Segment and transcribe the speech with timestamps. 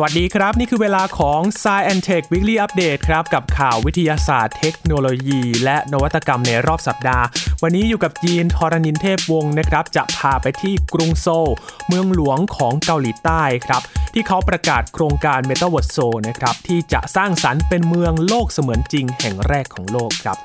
[0.00, 7.24] สวัสดีครับ นี่คือเวลาของ s ซ e and Tech Weekly Update ครับ กับข่าววิทยาศาสตร์เทคโนโลยี และนวัตกรรมในรอบสัปดาห์
[7.62, 11.52] วันนี้อยู่กับยีนทรณินเทพวงศ์นะครับ จะพาไปที่กรุงโซล
[11.86, 13.82] เมืองหลวงของเกาหลีใต้ครับ
[14.14, 20.38] ที่เขาประกาศโครงการ m e t a v e r s e นะครับ ที่จะสร้างสรรค์เป็นเมืองโลกเสมือนจริงแห่งแรกของโลกครับ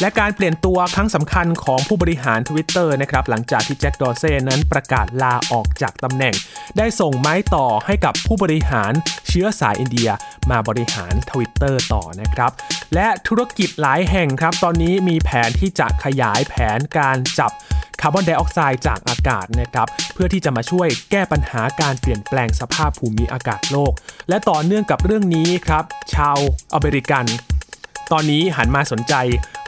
[0.00, 6.34] และการเปลี่ยนตัวครั้งสำคัญของผู้บริหาร Twitter นะครับหลังจากที่แจ็คดอร์เซ่นั้นประกาศลาออกจากตำแหน่ง
[6.78, 8.92] ได้ส่งไม้ต่อให้กับผู้บริหาร
[9.28, 10.10] เชื้อสายอินเดีย
[10.50, 12.50] มาบริหาร Twitter ต่อนะครับ
[12.94, 17.52] และธุรกิจหลายแห่งครับ ตอนนี้มีแผนที่จะขยายแผนการจับ
[18.00, 23.92] คาร์บอนไดออกไซด์จากอากาศนะครับเพื่อที่จะมาช่วยแก้ปัญหาการเปลี่ยนแปลงสภาพภูมิอากาศโลก
[24.28, 26.38] และต่อเนื่องกับเรื่องนี้ครับ ชาว
[26.74, 27.24] อเมริกัน
[28.12, 29.14] ตอนนี้หันมาสนใจ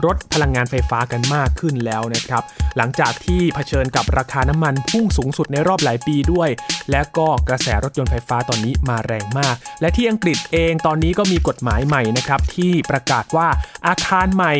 [0.05, 2.43] รถพลังงานไฟฟ้ากันมากขึ้นแล้วนะครับ
[2.77, 6.51] หลังจากที่เผชิญกับราคาน้ำมันพุ่งสูงสุดในรอบหลายปีด้วย
[6.91, 13.49] และก็กระแสรถยนต์ไฟฟ้าตอนนี้มาแรงมาก และที่อังกฤษเองตอนนี้ก็มีกฎหมายใหม่นะครับที่ประกาศว่า
[13.87, 14.55] อาคารใหม่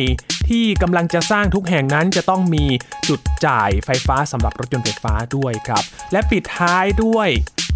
[0.49, 2.65] ที่กำลังจะสร้างทุกแห่งนั้นจะต้องมี
[3.09, 7.29] จุดจ่ายไฟฟ้าสำหรับรถยนต์ไฟฟ้าด้วยครับ และปิดท้ายด้วย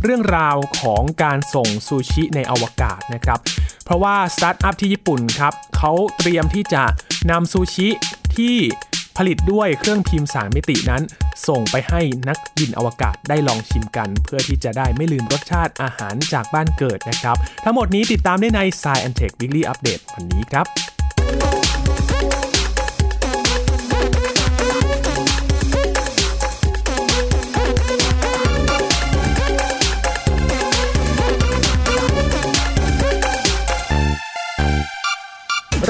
[0.03, 3.39] เรื่องราวของการส่งซูชิในอวกาศนะครับ
[3.89, 6.83] เพราะว่าสตาร์ทอัพที่ญี่ปุ่นครับเขาเตรียมที่จะ
[7.31, 7.87] นำซูชิ
[8.37, 8.55] ที่
[9.17, 11.03] ผลิตด้วยเครื่องพิมพ์สามมิตินั้น
[11.47, 20.65] ส่งไปให้นักบินอวกาศได้ลองชิมกัน เพื่อที่จะได้ไม่ลืมรสชาติอาหารจากบ้านเกิดนะครับ ทั้งหมดนี้ติดตามได้ใน Science Tech Weekly Update วันนี้ครับ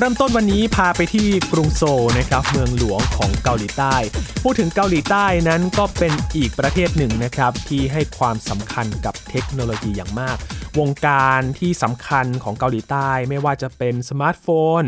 [0.01, 3.95] เริ่มต้นวันนี้พาไปที่กรุงโซลนะครับเมืองหลวงของเกาหลีใต้
[4.43, 10.37] พูดถึงเกาหลีใต้นั้นก็เป็นอีกประเทศหนึ่งนะครับที่ให้ความสำคัญกับเทคโนโลยีอย่างมาก
[10.79, 14.47] วงการที่สำคัญของเกาหลีใต้ไม่ว่าจะเป็นสมาร์ทโฟ
[14.81, 14.83] น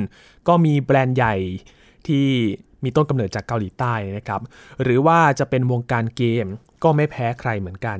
[0.48, 1.36] ก็มีแบรนด์ใหญ่
[2.08, 2.28] ที่
[2.84, 4.42] มีต้นกำเนิดจากเกาหลีใต้นะครับ
[4.84, 6.46] หรือว่าจะเป็นวงการเกม
[6.84, 8.00] ก็ไม่แพ้ใครเหมือนกัน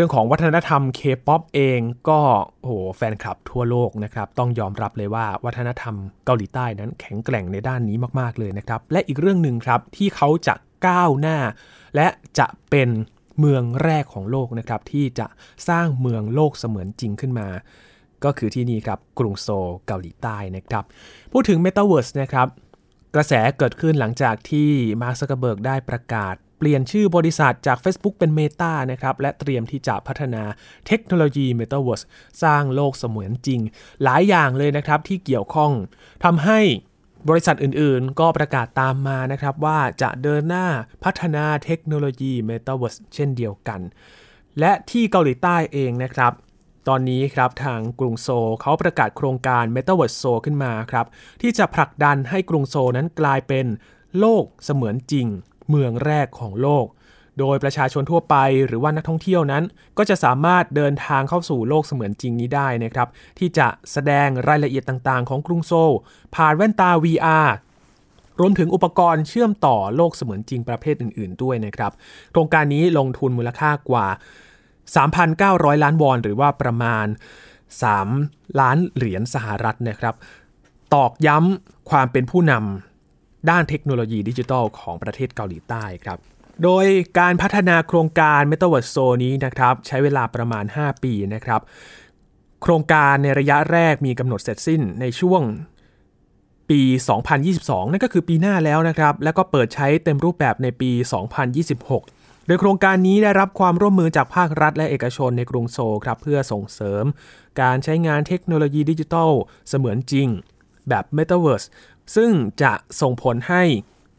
[0.00, 2.20] เรื่องของวัฒนธรรมเคป๊อปเองก็
[2.60, 5.94] โอ้โหแฟนคลับทั่วโลกนะครับ ต้องยอมรับเลยว่าวัฒนธรรม
[6.24, 10.54] เกาหลีใต้นั้นแข็งแกร่งในด้านนี้มากๆเลยนะครับ และอีกเรื่องหนึ่งครับที่เขาจะ
[10.86, 11.38] ก้าวหน้า
[11.96, 12.06] และ
[12.38, 12.88] จะเป็น
[13.38, 15.26] เมืองแรกของโลกนะครับที่จะ
[15.68, 17.48] สร้างเมืองโลกเสมือนจริงขึ้นมา
[18.24, 20.84] ก็คือที่นี่ครับกรุงโซลเกาหลีใต้นะครับ
[21.32, 22.48] พูดถึง Metaverse นะครับ
[23.14, 24.70] กระแสเกิดขึ้นหลังจากที่
[25.02, 30.42] มาร์คซักเคอร์เบิร์กได้ประกาศ เปลี่ยนชื่อบริษัทจาก Facebook เป็น Meta นะครับ และเตรียมที่จะพัฒนา
[30.86, 32.04] เทคโนโลยี Metaverse
[32.42, 33.60] สร้างโลกเสมือนจริง
[34.04, 35.72] หลายอย่างเลยนะครับที่เกี่ยวข้อง
[36.24, 36.60] ทำให้
[37.28, 40.66] บริษัทอื่นๆ ก็ประกาศตามมานะครับ ว่าจะเดินหน้า
[41.04, 43.80] พัฒนาเทคโนโลยี Metaverse เช่นเดียวกัน
[44.58, 46.32] และที่เกาหลีใต้เองนะครับ
[46.88, 48.28] ตอนนี้ครับทางกรุงโซ
[48.62, 51.06] เขาประกาศโครงการ Metaverse s o ขึ้นมาครับ
[51.42, 53.66] ที่จะผลักดันให้กรุงโซนั้นกลายเป็น
[54.18, 55.26] โลกเสมือนจริง
[55.68, 56.86] เมืองแรกของโลก
[57.38, 58.36] โดยประชาชนทั่วไป
[58.66, 59.64] หรือว่านักท่องเที่ยวนั้น
[59.98, 63.08] ก็จะสามารถเดินทางเข้าสู่โลกเสมือนจริงนี้ได้นะครับ
[63.38, 65.90] ที่จะแสดงรายละเอียดต่างๆ ของกรุงโซล
[66.34, 67.48] ผ่านแว่นตา VR
[68.40, 71.92] รวมถึงอุปกรณ์เชื่อมต่อโลกเสมือนจริงประเภทอื่น ๆ ด้วยนะครับ
[72.32, 74.06] โครงการนี้ลงทุนมูลค่ากว่า
[74.94, 77.06] 3,900 ล้านวอน หรือว่าประมาณ
[77.82, 80.14] 3 ล้านเหรียญสหรัฐนะครับ
[80.94, 82.87] ตอกย้ำความเป็นผู้นำ
[83.50, 86.18] ด้านเทคโนโลยีดิจิทัลของประเทศเกาหลีใต้ครับ
[86.64, 86.86] โดย
[87.18, 91.60] การพัฒนาโครงการ Metaverse Zone นี้นะครับใช้เวลาประมาณ 5 ปีนะครับ
[92.62, 95.42] โครงการในระยะแรกมีกำหนดเสร็จสิ้นในช่วง
[96.70, 96.80] ปี
[97.36, 100.90] 2022 นั่นก็คือปีหน้าแล้วนะครับ แล้วก็เปิดใช้เต็มรูปแบบในปี
[101.68, 107.04] 2026 โดยโครงการนี้ได้รับความร่วมมือจากภาครัฐและเอกชนในกรุงโซลครับ เพื่อส่งเสริม
[107.60, 109.30] การใช้งานเทคโนโลยีดิจิทัล
[109.68, 110.28] เสมือนจริง
[110.88, 111.66] แบบ Metaverse
[112.16, 112.30] ซึ่ง
[112.62, 113.64] จะส่งผลให้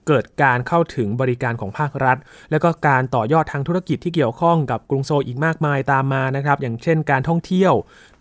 [0.07, 2.17] เกิดการเข้าถึงบริการของภาครัฐ
[2.51, 7.73] และก็การต่อยอดทางธุรกิจที่เกี่ยวข้องกับกรุงโซอีกมากมายตามมานะครับ อย่างเช่นการท่องเที่ยว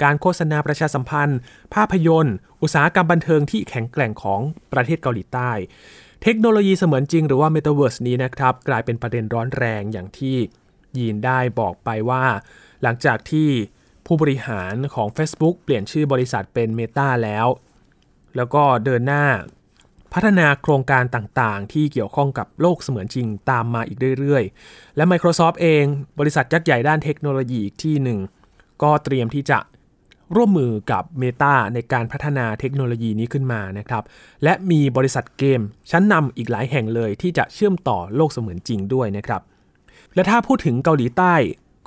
[0.02, 1.38] การโฆษณาประชาสัมพันธ์
[1.74, 4.40] ภาพยนตร์ อุตสาหกรรมบันเทิงที่แข็งแกร่งของ
[4.72, 5.50] ประเทศเกาหลีใต้
[6.22, 10.36] เทคโนโลยีเสมือนจริงหรือว่า Metaverse นี้นะครับ กลายเป็นประเด็นร้อนแรงอย่างที่
[10.98, 12.24] ยีนได้บอกไปว่า
[12.82, 13.48] หลังจากที่
[14.06, 17.46] ผู้บริหารของ Facebook เปลี่ยนชื่อบริษัทเป็น Meta แล้ว
[18.36, 19.24] แล้วก็เดินหน้า
[20.14, 25.84] พัฒนาโครงการต่างๆ ที่เกี่ยวข้องกับโลกเสมือนจริงตามมาอีกเรื่อยๆ และ Microsoft เอง
[26.18, 28.18] บริษัทยักษ์ใหญ่ด้านเทคโนโลยีอีกที่หนึ่ง
[28.82, 29.58] ก็เตรียมที่จะ
[30.36, 34.02] ร่วมมือกับ Meta ในการพัฒนาเทคโนโลยีนี้ขึ้นมานะครับ
[34.44, 35.60] และมีบริษัทเกม
[35.90, 39.42] ชั้นนำอีกหลายแห่งเลยที่จะเชื่อมต่อโลกเสมือนจริงด้วยนะครับ
[40.14, 41.34] และถ้าพูดถึงเกาหลีใต้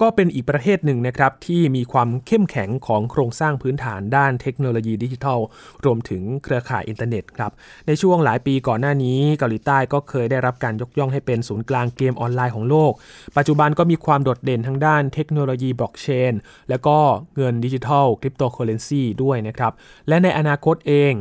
[0.02, 5.40] ก็เป็นอีกประเทศหนึ่งนะครับที่มีความเข้มแข็งของโครงสร้างพื้นฐานด้านเทคโนโลยีดิจิทัล
[5.86, 7.52] รวมถึงเครือข่ายอินเทอร์เน็ตครับ
[7.88, 12.94] ในช่วงหลายปีก่อนหน้านี้เกาหลีใต้ก็เคยได้รับการยกย่องให้เป็นศูนย์กลางเกมออนไลน์ของโลก
[13.38, 16.34] ปัจจุบันก็มีความโดดเด่นทางด้านเทคโนโลยีบล็อกเชน
[16.70, 16.98] แล้วก็
[17.36, 19.72] เงินดิจิทัลคริปโตเคอเรนซีด้วยนะครับ
[20.08, 21.14] และในอนาคตเอง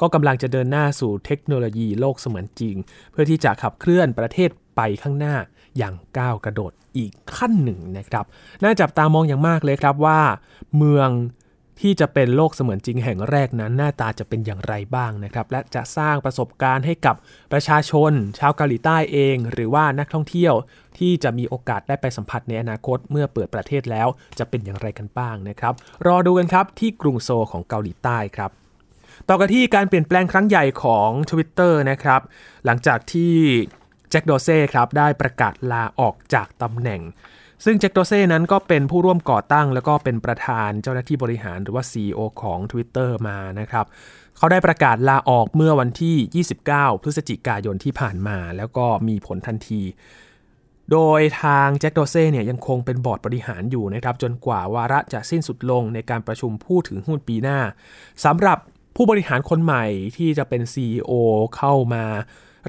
[0.00, 2.76] ก็กำลังจะเดินหน้าสู่เทคโนโลยีโลกเสมือนจริง
[3.12, 5.34] เพื่อที่จะขับเคลื่อนประเทศ ไปข้างหน้า
[5.78, 8.24] อย่างก้าวกระโดดอีกขั้นหนึ่งนะครับ
[8.62, 10.20] น่าจับตามองอย่างมากเลยครับว่า
[10.76, 11.10] เมือง
[11.80, 17.16] ที่จะเป็นโลกเสมือนจริงแห่งแรกนั้น หน้าตาจะเป็นอย่างไรบ้างนะครับ และจะสร้างประสบการณ์ให้กับ
[17.52, 20.54] ประชาชน ชาวเกาหลีใต้เอง หรือว่านักท่องเที่ยว
[20.98, 24.08] ที่จะมีโอกาสได้ไปสัมผัสในอนาคตเมื่อเปิดประเทศแล้ว
[24.38, 25.74] จะเป็นอย่างไรกันบ้างนะครับ
[26.06, 28.50] รอดูกันครับที่กรุงโซลของเกาหลีใต้ครับ
[29.28, 32.20] ต่อกันที่การเปลี่ยนแปลงครั้งใหญ่ของ Twitter นะครับ
[32.64, 33.34] หลังจากที่
[34.12, 37.02] แจ็คโดเซ่ครับได้ประกาศลาออกจากตำแหน่ง
[37.64, 43.86] ซึ่งแจ็คโดเซ่นั้นก็เป็นผู้ร่วมก่อตั้ง แล้วก็เป็นประธานเจ้าหน้าที่บริหารหรือว่า CEO ของ Twitter มานะครับ
[44.36, 49.82] เขาได้ประกาศลาออกเมื่อวันที่ 29 พฤศจิกายนที่ผ่านมา แล้วก็มีผลทันที
[50.92, 57.58] โดยทางแจ็คโดเซ่เนี่ยยังคงเป็นบอร์ดบริหารอยู่นะครับจนกว่าวาระจะสิ้นสุดลงในการประชุมผู้ถือหุ้นปีหน้า
[58.24, 58.58] สำหรับ
[58.96, 59.84] ผู้บริหารคนใหม่
[60.16, 61.12] ที่จะเป็น CEO
[61.56, 62.04] เข้ามา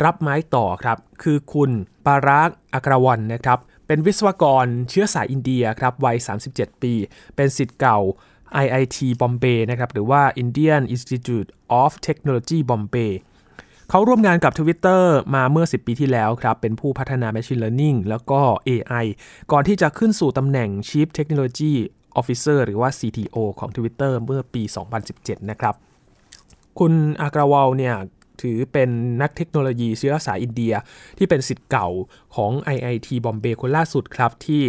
[0.03, 1.71] รับไม้ต่อครับ คือคุณ
[2.05, 6.17] ปารักอักรวันนะครับ เป็นวิศวกรเชื้อสายอินเดียครับวัย
[6.49, 6.93] 37 ปี
[7.35, 7.99] เป็นสิทธิ์เก่า
[8.63, 11.49] IIT Bombay นะครับ หรือว่า Indian Institute
[11.81, 13.13] of Technology Bombay
[13.89, 15.03] เขาร่วมงานกับ Twitter
[15.35, 19.05] มาเมื่อ 10 ปีที่แล้วครับ เป็นผู้พัฒนา Machine Learning แล้วก็ AI
[19.51, 21.73] ก่อนที่จะขึ้นสู่ตำแหน่ง Chief Technology
[22.19, 24.63] Officer หรือว่า CTO ของ Twitter เมื่อปี
[25.05, 25.75] 2017 นะครับ
[26.79, 27.95] คุณอากราวลเนี่ย
[28.41, 28.89] ถือเป็น
[29.21, 30.73] นักเทคโนโลยีเชื้อสายอินเดีย
[31.17, 31.87] ที่เป็นสิทธิ์เก่า
[32.35, 34.63] ของ IIT บอมเบย์คนล่าสุดครับ ที่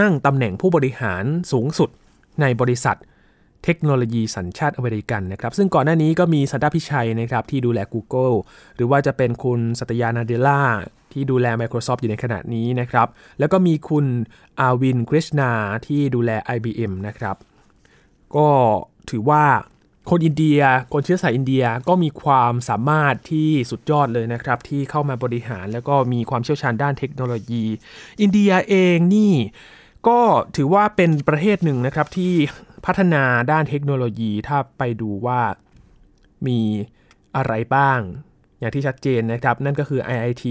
[0.00, 1.90] นั่งตำแหน่งผู้บริหารสูงสุด
[2.40, 2.96] ในบริษัท
[3.64, 8.36] เทคโนโลยีสัญชาติอเมริกันนะครับซึ่งก่อนหน้านี้ก็มีสันดาพิชัยนะครับที่ดูแล Google
[8.76, 10.62] หรือว่าจะเป็นคุณสัตยานาเดล่า
[11.12, 13.08] ที่ดูแล Microsoft อยู่ในขณะนี้นะครับ
[13.38, 14.06] แล้วก็มีคุณ
[14.60, 15.50] อาวินคริชนา
[15.86, 17.36] ที่ดูแล IBM นะครับ
[18.36, 18.48] ก็
[19.10, 19.44] ถือว่า
[20.08, 20.60] คนอินเดีย
[20.92, 27.64] คนเชื้อสายอินเดียก็มีความสามารถที่สุดยอดเลยนะครับ ที่เข้ามาบริหารแล้วก็มีความเชี่ยวชาญด้านเทคโนโลยี
[28.20, 29.34] อินเดียเองนี่
[30.08, 30.20] ก็
[30.56, 32.32] ถือว่าเป็นประเทศหนึ่งนะครับที่
[32.86, 35.40] พัฒนาด้านเทคโนโลยีถ้าไปดูว่า
[36.46, 36.60] มี
[37.36, 38.00] อะไรบ้าง
[38.58, 40.44] อย่างที่ชัดเจนนะครับ นั่นก็คือ IIT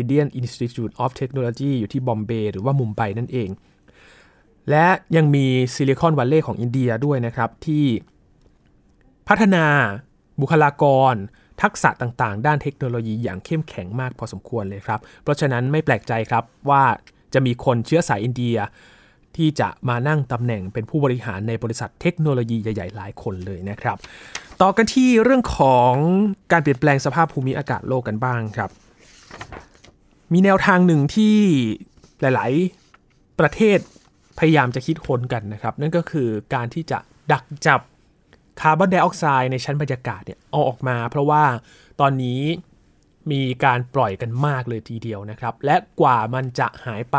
[0.00, 3.50] Indian Institute of Technology อยู่ที่บอมเบย์หรือว่ามุมไบนั่นเอง
[4.70, 4.86] และ
[5.16, 7.84] ยังมีซิลิคอนวัลเลย์ของอินเดียด้วยนะครับที่
[9.28, 9.66] พัฒนา
[10.40, 11.14] บุคลากร
[11.62, 16.82] ทักษะต่างๆ ด้านเทคโนโลยีอย่างเข้มแข็งมากพอสมควรเลยครับ เพราะฉะนั้นไม่แปลกใจครับว่า
[17.34, 18.56] จะมีคนเชื้อสายอินเดีย
[19.36, 23.96] ที่จะมานั่งตำแหน่งเป็นผู้บริหารในบริษัทเทคโนโลยีใหญ่ๆหลายคนเลยนะครับ
[24.62, 25.92] ต่อกันที่เรื่องของ
[26.52, 28.70] การเปลี่ยนแปลงสภาพภูมิอากาศโลกกันบ้างครับ
[30.32, 31.36] มีแนวทางหนึ่งที่
[32.20, 32.52] หลาย
[32.96, 33.78] ๆ ประเทศ
[34.38, 36.98] พยายามจะคิดค้นกันนะครับ นั่นก็คือการที่จะ
[37.32, 37.80] ดักจับ
[38.60, 41.44] คาร์บอนไดออกไซด์ในชั้นบรรยากาศเนี่ยเอาออกมา เพราะว่า
[42.00, 42.42] ตอนนี้
[43.32, 47.16] มีการปล่อยกันมากเลยทีเดียวนะครับ และกว่ามันจะหายไป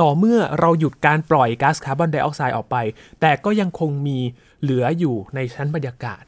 [0.00, 2.76] ต่อเมื่อเราหยุดการปล่อยก๊าซคาร์บอนไดออกไซด์ออกไป
[3.20, 4.18] แต่ก็ยังคงมี
[4.62, 6.22] เหลืออยู่ในชั้นบรรยากาศ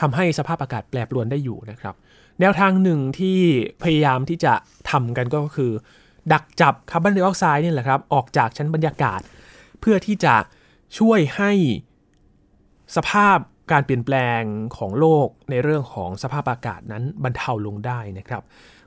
[0.00, 1.94] ทำให้สภาพอากาศแปรปรวนได้อยู่นะครับ
[2.40, 3.38] แนวทางหนึ่งที่
[3.82, 4.54] พยายามที่จะ
[4.90, 5.72] ทำกันก็คือ
[6.32, 9.20] ดักจับคาร์บอนไดออกไซด์นี่แหละครับออกจากชั้นบรรยากาศ
[9.80, 10.34] เพื่อที่จะ
[10.98, 11.52] ช่วยให้
[12.96, 13.38] สภาพ
[13.70, 14.42] การเปลี่ยนแปลง
[14.76, 18.42] ของโลกในเรื่องของสภาพอากาศนั้นบรรเทาลงได้นะครับ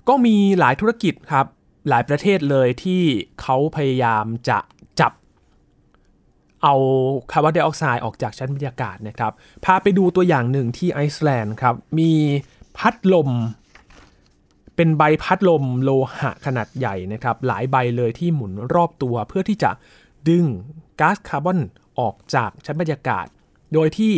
[0.08, 1.46] ก็มีหลายธุรกิจครับ
[1.89, 3.01] หลายประเทศเลยที่
[3.41, 4.60] เขาพยายามจะ
[5.00, 5.12] จับ
[6.63, 6.75] เอา
[7.32, 9.32] คาร์บอนไดออกไซด์ออกจากชั้นบรรยากาศนะครับ
[9.65, 12.12] พาไปดูตัวอย่างหนึ่งที่ไอซ์แลนด์ครับ มี
[12.77, 13.29] พัดลม
[14.75, 15.89] เป็นใบพัดลมโล
[16.20, 19.72] หะขนาดใหญ่นะครับ หลายใบเลยที่หมุนรอบตัวเพื่อที่จะ
[20.29, 20.46] ดึง
[21.00, 21.60] ก๊าซคาร์บอน
[22.00, 23.25] ออกจากชั้นบรรยากาศ
[23.74, 24.13] โดยที่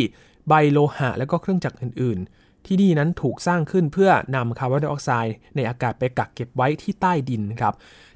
[0.48, 7.74] ใบโลหะ และก็เครื่องจักรอื่น ๆ ที่นี่นั้นถูกสร้างขึ้นเพื่อนำคาร์บอนไดออกไซด์ในอากาศไปกักเก็บไว้ที่ใต้ดินครับ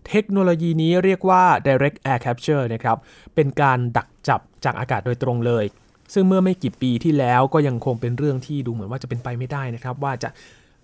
[0.08, 2.98] เทคโนโลยีนี้เรียกว่า direct air capture นะครับ
[3.34, 5.64] เป็นการดักจับจากอากาศโดยตรงเลย
[6.14, 10.28] ซึ่งเมื่อไม่กี่ปีที่แล้วก็ยังคงเป็นเรื่องที่ดูเหมือนว่าจะเป็นไปไม่ได้นะครับ ว่าจะ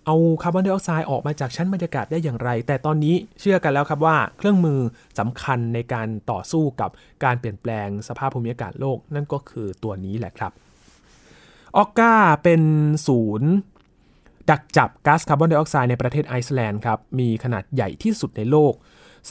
[0.07, 4.81] เอาคาร์บอนไดออกไซด์ออกมาจากชั้นบรรยากาศได้อย่างไร แต่ตอนนี้เชื่อกันแล้วครับว่าเครื่องมือ
[5.19, 6.91] สำคัญในการต่อสู้กับ
[7.25, 10.53] การเปลี่ยนแปลงสภาพภูมิอากาศโลก นั่นก็คือตัวนี้แหละครับ
[11.77, 12.63] ออกกาเป็น
[13.07, 13.51] ศูนย์
[14.51, 18.73] ดักจับก๊าซคาร์บอนไดออกไซด์ในประเทศไอซ์แลนด์ครับมีขนาดใหญ่ที่สุดในโลก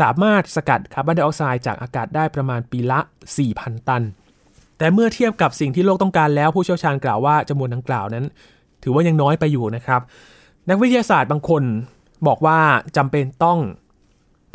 [0.01, 2.99] สามารถสกัดคาร์บอนไดออกไซด์จากอากาศได้ประมาณปีละ
[3.43, 4.03] 4,000 ตัน
[4.77, 8.25] แต่เมื่อเทียบกับสิ่งที่โลกต้องการแล้วผู้เชี่ยวชาญกล่าวว่าจำนวนดังกล่าวนั้น
[8.83, 10.01] ถือว่ายังน้อยไปอยู่นะครับ
[10.69, 11.63] นักวิทยาศาสตร์บางคน
[12.27, 12.59] บอกว่า
[12.97, 13.59] จำเป็นต้อง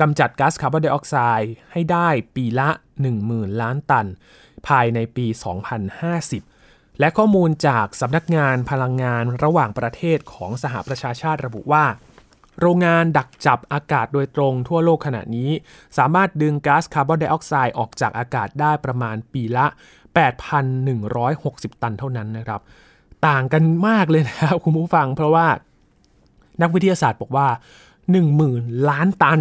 [0.01, 2.69] กำจัดก๊าซคาร์บอนไดออกไซด์ให้ได้ปีละ
[3.15, 4.07] 10,000 ล้านตัน
[4.69, 5.27] ภายในปี
[5.93, 6.51] 2050
[7.01, 11.85] และข้อมูลจากสำนักงานพลังงานระหว่างประเทศของสหประชาชาติระบุว่า
[12.61, 15.51] โรงงานดักจับอากาศโดยตรงทั่วโลกขณะนี้
[15.99, 19.67] สามารถดึงก๊าซคาร์บอนไดออกไซด์ออกจากอากาศได้ประมาณปีละ
[20.55, 22.61] 8,160 ตันเท่านั้นนะครับ
[23.27, 25.47] ต่างกันมากเลยนะครับคุณผู้ฟัง เพราะว่า
[26.63, 27.49] นักวิทยาศาสตร์บอกว่า
[28.19, 29.41] 10,000 ล้านตัน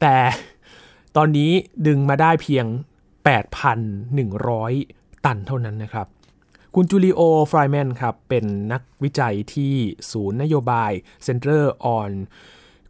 [0.00, 0.16] แต่
[1.16, 1.50] ตอนนี้
[1.86, 2.66] ดึงมาได้เพียง
[3.70, 6.06] 8,100 ตันเท่านั้นนะครับ
[6.74, 9.74] คุณจูลิโอ ฟรายแมนครับ เป็นนักวิจัยที่
[10.10, 10.92] ศูนย์นโยบาย
[11.26, 11.62] Center
[11.98, 12.10] on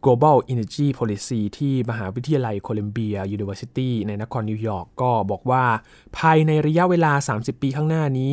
[0.05, 5.65] Global Energy Policy ที่มหาวิทยาลัยโคลัมเบีย University ในนครนิวยอร์กก็บอกว่า
[6.19, 8.33] ภายในระยะเวลา 30 ปีข้างหน้านี้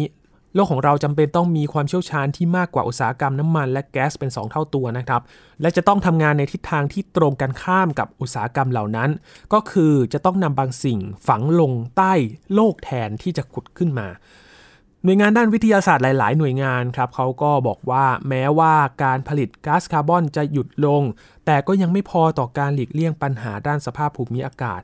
[0.53, 5.21] โลกของเราจำเป็นต้องมีความเชี่ยวชาญที่มากกว่าอุตสาหกรรมน้ำมันและแก๊สเป็น 2 เท่าตัวนะครับ
[5.61, 9.09] และจะต้องทำงานในทิศทางที่ตรงกันข้ามกับอุตสาหกรรมเหล่านั้น
[9.53, 12.13] ก็คือจะต้องนำบางสิ่งฝังลงใต้
[12.53, 14.07] โลกแทนที่จะขุดขึ้นมา
[15.07, 18.73] หน่วยงานด้านวิทยาศาสตร์หลาย ๆ หน่วยงานครับเขาก็บอกว่าแม้ว่า
[19.03, 21.01] การผลิตก๊าซคาร์บอนจะหยุดลง
[21.45, 24.81] แต่ก็ยังไม่พอต่อการหลีกเลี่ยงปัญหาด้านสภาพภูมิอากาศ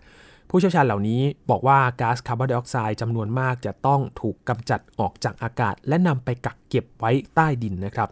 [0.49, 8.09] ผู้เชี่ยวชาญเหล่านี้บอกว่าก๊าซคาร์บอนไดออกไซด์จำนวนมากจะต้องถูกกำจัดออกจากอากาศ และนำไปกักเก็บไว้ใต้ดินนะครับ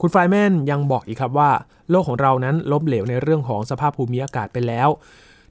[0.00, 1.50] คุณไฟแมนยังบอกอีกครับว่า
[1.90, 4.88] โลกของเรานั้นล้มเหลวในเรื่องของสภาพภูมิอากาศไปแล้ว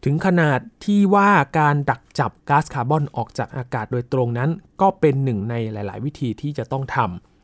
[0.03, 4.50] ถึงขนาดที่ว่าการดักจับก๊าซคาร์บอนออกจากอากาศโดยตรงนั้น
[4.82, 6.98] ก็เป็นหนึ่งในหลาย ๆ วิธีที่จะต้องท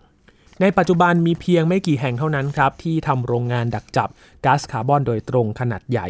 [0.08, 4.10] ำในปัจจุบันมีเพียงไม่กี่แห่งเท่านั้นครับ ที่ทำโรงงานดักจับ
[4.46, 6.08] ก๊าซคาร์บอนโดยตรงขนาดใหญ่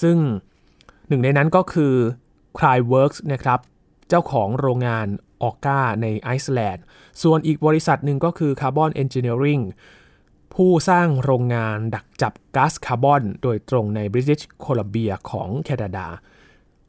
[0.00, 0.16] ซึ่ง
[1.08, 1.94] หนึ่งในนั้นก็คือ
[2.58, 3.58] c r y w o r k s นะครับ
[4.08, 5.06] เจ้าของโรงงาน
[5.42, 6.84] ออร์กาในไอซ์แลนด์
[7.22, 9.62] ส่วนอีกบริษัทหนึ่งก็คือ Carbon Engineering
[10.54, 16.06] ผู้สร้างโรงงานดักจับก๊าซคาร์บอน โดยตรงในบริติชโคลัมเบียของแคนาดา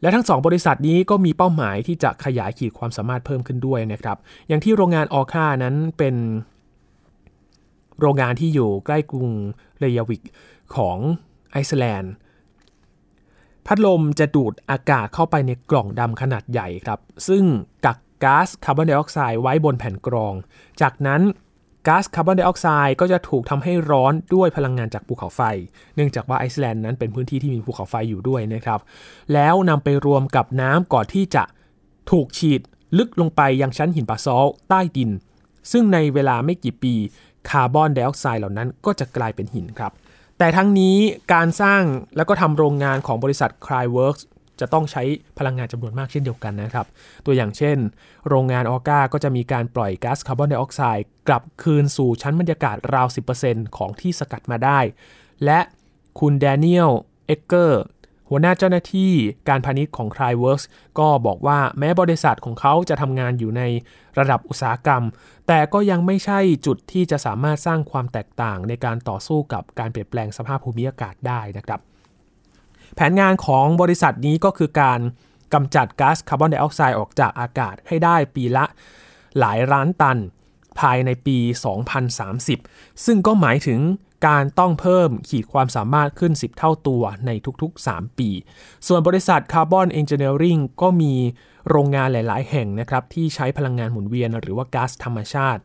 [0.02, 6.16] และทั้งสองบริษัทนี้ก็มีเป้าหมายที่จะขยายขีดความสามารถเพิ่มขึ้นด้วยนะครับ อย่างที่โรงงานออร์กานั้นเป็น
[8.00, 9.32] โรงงานที่อยู่ใกล้กรุง
[9.80, 10.22] เรคยาวิก
[10.76, 10.98] ของ
[11.52, 12.14] ไอซ์แลนด์
[13.66, 17.44] พัดลมจะดูดอากาศเข้าไปในกล่องดำขนาดใหญ่ครับ ซึ่ง
[17.86, 20.34] กักก๊าซคาร์บอนไดออกไซด์ไว้บนแผ่นกรอง
[20.82, 21.22] จากนั้น
[21.88, 25.42] ก๊าซคาร์บอนไดออกไซด์ก็จะถูกทำให้ร้อนด้วยพลังงานจากภูเขาไฟ
[25.96, 28.80] เนื่องจากว่าไอซ์แลนด์นั้นเป็นพื้นที่ที่มีภูเขาไฟอยู่ด้วยนะครับ
[29.34, 31.44] แล้วนำไปรวมกับน้ำก่อนที่จะ
[32.12, 32.62] ถูกฉีด
[32.98, 35.10] ลึกลงไปยังชั้นหินบะซอลต์ใต้ดิน
[35.72, 36.94] ซึ่งในเวลาไม่กี่ปี
[37.50, 39.92] คาร์บอนไดออกไซด์เหล่านั้นก็จะกลายเป็นหินครับ
[40.38, 40.98] แต่ทั้งนี้
[41.34, 41.84] การสร้าง
[42.16, 44.22] แล้วก็ทำโรงงานของบริษัท Cryworks
[44.60, 45.04] จะต้องใช้
[45.38, 46.88] พลังงานจำนวนมากเช่นเดียวกันนะครับ
[47.26, 47.78] ตัวอย่างเช่น
[48.28, 53.08] โรงงานออก้าก็จะมีการปล่อยก๊าซคาร์บอนไดออกไซด์กลับคืนสู่ชั้นบรรยากาศราว
[53.42, 54.80] 10%ของที่สกัดมาได้
[55.46, 55.60] และ
[56.20, 56.92] คุณแดเนียล
[57.28, 57.84] เอ็กเกอร์
[58.30, 59.12] หัวหน้าเจ้าหน้าที่
[59.50, 60.66] การพาณิชย์ของ Cryworks
[61.00, 63.62] ก็บอกว่าแม้บริษัทของเขาจะทำงานอยู่ใน
[64.20, 65.04] ระดับอุตสาหกรรม
[65.48, 71.80] แต่ก็ยังไม่ใช่จุดที่จะสามารถสร้างความแตกต่างในการต่อสู้กับการเปลี่ยนแปลงสภาพภูมิอากาศได้นะครับ
[72.96, 75.00] แผนงานของบริษัทนี้ก็คือการ
[75.54, 78.66] กำจัดก๊าซคาร์บอนไดออกไซด์ออกจากอากาศให้ได้ปีละ
[79.40, 80.18] หลายล้านตัน
[80.80, 81.38] ภายในปี
[82.22, 83.80] 2030 ซึ่งก็หมายถึง
[84.28, 87.32] การต้องเพิ่มขีดความสามารถขึ้น 10 เท่าตัวใน
[87.62, 88.30] ทุกๆ 3 ปี
[88.88, 91.14] ส่วนบริษัท Carbon Engineering ก็มี
[91.70, 95.62] โรงงานหลายๆ แห่งนะครับที่ใช้พลังงานหมุนเวียนหรือว่าก๊าซธรรมชาติ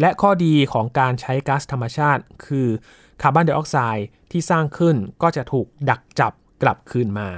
[0.00, 2.68] และข้อดีของการใช้ก๊าซธรรมชาติ คือ
[3.22, 6.32] คาร์บอนไดออกไซด์ที่สร้างขึ้นก็จะถูกดักจับ
[6.62, 7.28] กลับคืนมา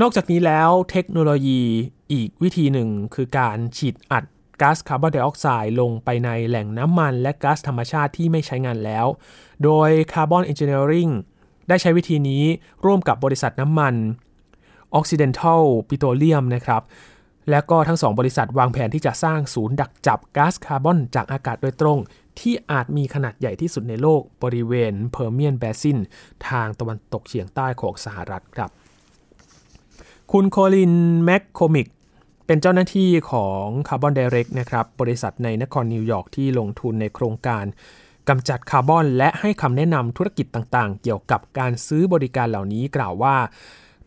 [0.00, 1.62] นอกจากนี้แล้วเทคโนโลยี
[2.12, 4.24] อีกวิธีหนึ่งคือการฉีดอัด
[4.60, 9.06] ก๊าซคาร์บอนไดออกไซด์ลงไปในแหล่งน้ำมันและก๊าซธรรมชาติที่ไม่ใช้งานแล้ว
[9.64, 11.12] โดย Carbon Engineering
[11.68, 12.42] ได้ใช้วิธีนี้
[12.84, 13.94] ร่วมกับบริษัทน้ำมัน
[14.98, 16.82] Occidental Petroleum นะครับ
[17.50, 21.98] และก็ทั้งสองบริษัทวางแผนที่จะสร้างศูนย์ดักจับก๊าซคาร์บอนจากอากาศโดยตรง
[22.40, 25.98] ที่อาจมีขนาดใหญ่ที่สุดในโลกบริเวณเพอร์เมียนแบซิน
[26.48, 28.70] ทางตะวันตกเฉียงใต้ของสหรัฐครับ
[30.32, 30.94] คุณโคลิน
[31.24, 31.88] แมคโคมิก
[32.46, 37.64] เป็นเจ้าหน้าที่ของ Carbon Direct นะครับ บริษัทในนครนิวยอร์กที่ลงทุนในโครงการ
[38.28, 43.36] กำจัดคาร์บอน และให้คำแนะนำธุรกิจต่างๆ เกี่ยวกับการซื้อบริการเหล่านี้กล่าวว่า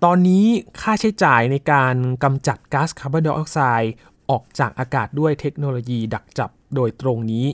[0.08, 0.46] ตอนนี้
[0.82, 3.94] ค่าใช้จ่ายในการกำจัดก๊าซคาร์บอนไดออกไซด์
[4.30, 7.46] ออกจากอากาศด้วยเทคโนโลยีดักจับโดยตรงนี้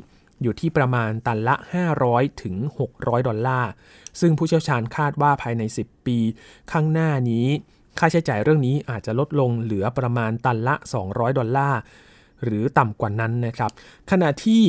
[0.42, 1.56] อยู่ที่ประมาณตันละ
[1.98, 2.56] 500 ถึง
[2.92, 3.72] 600 ดอลลาร์
[4.20, 6.18] ซึ่งผู้เชี่ยวชาญคาดว่าภายใน 10 ปี
[6.72, 7.48] ข้างหน้านี้
[8.00, 10.76] ค่าใช้จ่ายเรื่องนี้อาจจะลดลงเหลือประมาณตันละ
[11.08, 11.80] 200 ดอลลาร์
[12.44, 13.72] หรือต่ำกว่านั้นนะครับ
[14.12, 14.64] ขณะที่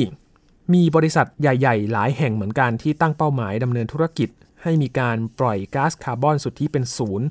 [0.73, 4.29] มีบริษัทใหญ่ ๆ หลายแห่งเหมือนกันที่ตั้งเป้าหมายดำเนินธุรกิจ
[4.63, 7.27] ให้มีการปล่อยก๊าซคาร์บอนสุทธิเป็นศูนย์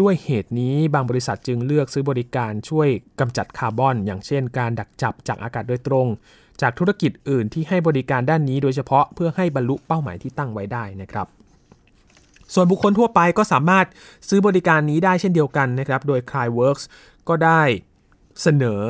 [0.00, 2.88] ด้วยเหตุนี้บางบริษัทจึงเลือกซื้อบริการช่วย
[3.20, 6.06] กำจัดคาร์บอน อย่างเช่น การดักจับจากอากาศโดยตรง
[6.60, 11.26] จากธุรกิจอื่นที่ให้บริการด้านนี้โดยเฉพาะเพื่อให้บรรลุเป้าหมายที่ตั้งไว้ได้นะครับ
[12.54, 13.86] ส่วนบุคคลทั่วไปก็สามารถ
[14.28, 16.84] ซื้อบริการนี้ได้เช่นเดียวกันนะครับ โดย Cryworks
[17.28, 17.62] ก็ได้
[18.42, 18.82] เสนอ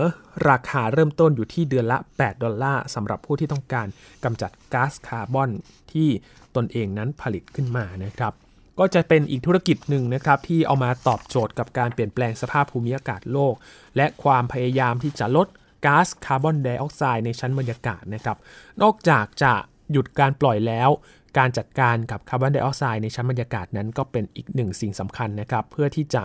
[0.48, 3.86] ราคาเริ่มต้นอยู่ที่เดือนละ 8 ดอลลาร์สำหรับผู้ที่ต้องการ
[4.24, 5.50] กำจัดก๊าซคาร์บอน
[5.92, 6.08] ที่
[6.56, 8.32] ตนเองนั้นผลิตขึ้นมานะครับ
[8.78, 13.54] ก็จะเป็นอีกธุรกิจหนึ่งนะครับ ที่เอามาตอบโจทย์กับการเปลี่ยนแปลงสภาพภูมิอากาศโลก
[13.96, 15.46] และความพยายามที่จะลด
[15.86, 18.36] ก๊าซคาร์บอนไดออกไซด์ในชั้นบรรยากาศนะครับ
[18.82, 19.52] นอกจากจะ
[19.92, 20.90] หยุดการปล่อยแล้ว
[21.38, 26.22] การจัดการกับคาร์บอนไดออกไซด์ในชั้นบรรยากาศนั้นก็เป็นอีกหนึ่งสิ่งสำคัญนะครับ เพื่อที่จะ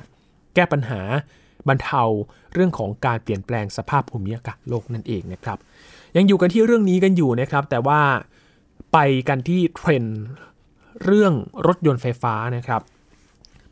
[0.56, 1.02] แก้ปัญหา
[1.68, 2.04] บรรเทา
[2.54, 5.58] เรื่องของการเปลี่ยนแปลงสภาพภูมิอากาศโลกนั่นเองนะครับ
[6.16, 8.02] ยังอยู่กันที่เรื่องนี้กันอยู่นะครับ แต่ว่า
[8.94, 10.20] ไปกันที่เทรนด์
[11.06, 11.34] เรื่อง
[11.68, 12.82] รถยนต์ไฟฟ้านะครับ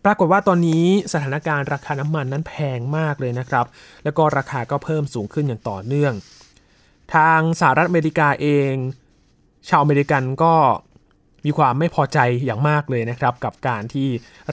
[0.05, 3.65] ปรากฏว่าตอนนี้สถานการณ์ราคาน้ำมันนั้นแพงมากเลยนะครับ
[4.03, 6.13] แล้วก็ราคาก็เพิ่มสูงขึ้นอย่างต่อเนื่อง
[7.15, 8.73] ทางสหรัฐอเมริกาเอง
[9.69, 10.53] ชาวอเมริกันก็
[11.45, 14.07] มีความไม่พอใจอย่างมากเลยนะครับกับการที่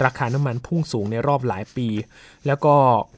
[0.04, 1.88] ราคาน้ำมันพุ่งสูงในรอบหลายปี
[2.46, 2.74] แล้วก็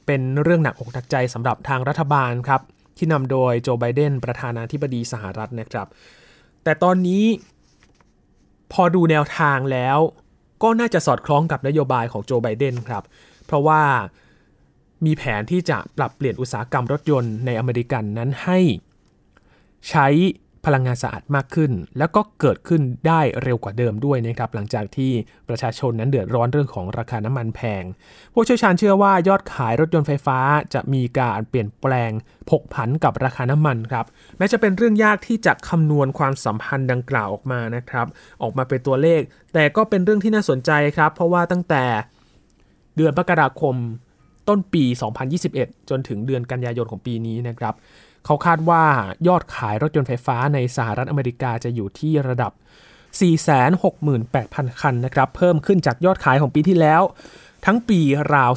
[0.06, 2.60] เป็นเรื่องหนักอกหนักใจสำหรับทางรัฐบาลครับ
[2.96, 5.86] ที่นำโดยโจไบเดนประธานาธิบดีสหรัฐนะครับ
[6.64, 7.24] แต่ตอนนี้
[8.72, 9.98] พอดูแนวทางแล้ว
[10.62, 13.04] ก็น่าจะสอดคล้องกับนโยบายของโจไบเดนครับ
[13.46, 13.82] เพราะว่า
[15.04, 18.58] มีแผนที่จะปรับเปลี่ยนอุตสาหกรรมรถยนต์ในอเมริกันนั้นให้
[19.90, 20.06] ใช้
[20.66, 25.12] พลังงานสะอาดมากขึ้น แล้วก็เกิดขึ้นได้เร็วกว่าเดิมด้วยนะครับหลังจากที่
[25.48, 27.84] ประชาชนนั้นเดือดร้อนเรื่องของราคาน้ำมันแพง
[28.34, 30.38] ผู้เชี่ยวชาญเชื่อว่ายอดขายรถยนต์ไฟฟ้า
[30.74, 32.10] จะมีการเปลี่ยนแปลง
[32.50, 34.06] ผกผันกับราคาน้ำมันครับ
[34.38, 38.06] แม้จะเป็นเรื่องยากที่จะคำนวณความสัมพันธ์ดังกล่าวออกมานะครับ
[38.42, 39.20] ออกมาเป็นตัวเลข
[39.54, 41.84] แต่ก็เป็นเรื่องที่น่าสนใจครับ เพราะว่าตั้งแต่
[42.96, 43.74] เดือนมกราคม
[44.48, 44.84] ต้นปี
[45.36, 47.74] 2021 จนถึงเดือนกันยายนของปีนี้นะครับ
[48.24, 48.84] เขาคาดว่า
[49.28, 52.52] ยอดขายรถยนต์ไฟฟ้าในสหรัฐอเมริกาจะอยู่ที่ระดับ
[53.82, 57.02] 468,000 คันนะครับ เพิ่มขึ้นจากยอดขายของปีที่แล้ว
[57.66, 58.00] ทั้งปี
[58.34, 58.52] ราว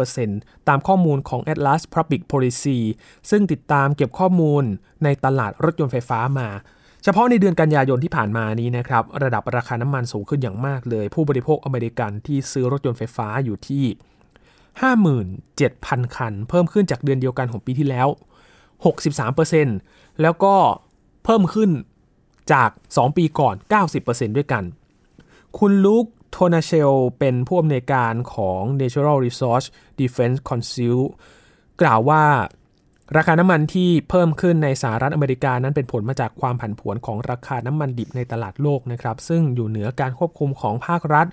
[0.00, 2.78] 45%ตามข้อมูลของ Atlas Public Policy
[3.30, 4.64] ซึ่งติดตามเก็บข้อมูล
[5.04, 6.48] ในตลาดรถยนต์ไฟฟ้ามา
[7.04, 13.84] เฉพาะในเดือนกันยายนที่ผ่านมานี้นะครับ ระดับราคาน้ำมันสูงขึ้นอย่างมากเลย ผู้บริโภคอเมริกันที่ซื้อรถยนต์ไฟฟ้าอยู่ที่
[15.20, 18.08] 57,000 คัน เพิ่มขึ้นจากเดือนเดียวกันของปีที่แล้ว
[18.82, 20.54] 63%แล้วก็
[21.24, 21.70] เพิ่มขึ้น
[22.52, 23.54] จาก 2 ปีก่อน
[23.96, 24.64] 90%ด้วยกัน
[25.58, 29.66] คุณลุกโทนาเชลเป็นผู้อำนวยการของ Natural Resource
[30.00, 30.98] Defense Council
[31.80, 32.24] กล่าวว่า
[33.16, 41.26] ราคาน้ำมันที่เพิ่มขึ้นในสหรัฐอเมริกานั้นเป็นผลมาจากความผันผวนของราคาน้ำมันดิบในตลาดโลกนะครับ ซึ่งอยู่เหนือการควบคุมของภาครัฐ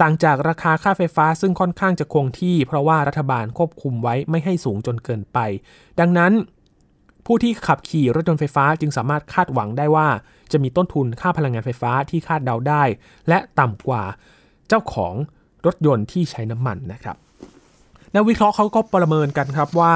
[0.00, 5.38] ต่างจากราคาค่าไฟฟ้าซึ่งค่อนข้างจะคงที่ เพราะว่ารัฐบาลควบคุมไว้ไม่ให้สูงจนเกินไป
[6.00, 6.32] ดังนั้น
[7.30, 10.08] ผู้ที่ขับขี่รถยนต์ไฟฟ้าจึงสามารถคาดหวังได้ว่า
[10.52, 12.82] จะมีต้นทุนค่าพลังงานไฟฟ้าที่คาดเดาได้
[13.28, 14.02] และต่ำกว่า
[14.68, 15.14] เจ้าของ
[15.66, 17.16] รถยนต์ที่ใช้น้ำมันนะครับ
[18.14, 19.94] นักวิเคราะห์เขาก็ประเมินกันครับว่า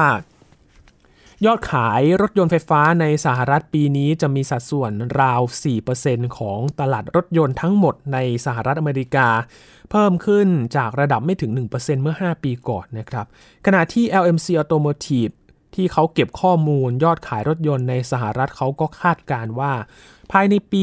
[1.45, 4.91] ยอดขายรถยนต์ไฟฟ้าในสหรัฐปีนี้จะมีสัดส่วน
[5.21, 5.41] ราว
[5.89, 9.27] 4%ของตลาดรถยนต์ทั้งหมดในสหรัฐอเมริกา
[9.91, 13.25] เพิ่มขึ้นจากระดับไม่ถึง 1%เมื่อ 5 ปีก่อนนะครับ
[13.65, 15.33] ขณะที่ LMC Automotive
[15.75, 19.73] ที่เขาเก็บข้อมูลยอดขายรถยนต์ในสหรัฐเขาก็คาดการว่า
[20.31, 20.81] ภายในปี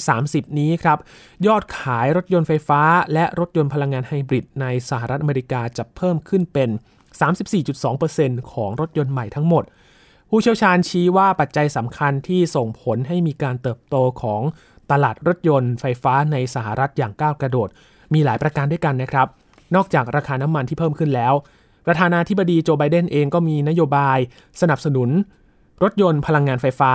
[0.00, 0.98] 2030 นี้ครับ
[1.46, 6.68] ยอดขายรถยนต์ไฟฟ้า และรถยนต์พลังงานไฮบริดในสหรัฐอเมริกาจะเพิ่มขึ้นเป็น
[7.60, 9.64] 34.2%ของรถยนต์ใหม่ทั้งหมด
[10.30, 14.42] ผู้เชี่ยวชาญชี้ว่าปัจจัยสำคัญที่ส่งผลให้มีการเติบโตของ
[14.90, 17.68] ตลาดรถยนต์ไฟฟ้าในสหรัฐอย่างก้าวกระโดด
[18.14, 19.26] มีหลายประการด้วยกันนะครับ
[19.74, 21.34] นอกจากราคาน้ำมันที่เพิ่มขึ้นแล้ว
[21.86, 24.18] ประธานาธิบดีโจไบเดนเองก็มีนโยบาย
[24.60, 25.10] สนับสนุน
[25.82, 26.92] รถยนต์พลังงานไฟฟ้า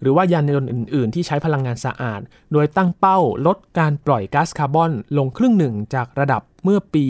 [0.00, 2.20] หรือว่ายานยนต์อื่น ๆ ที่ใช้พลังงานสะอาด
[2.52, 7.04] โดยตั้งเป้าลดการปล่อยก๊าซคาร์บอนลงครึ่งหนึ่งจากระดับเมื่อปี